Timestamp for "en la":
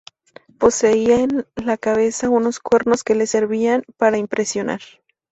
1.19-1.77